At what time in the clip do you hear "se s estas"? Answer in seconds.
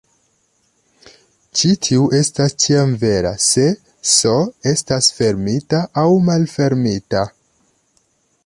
3.49-5.13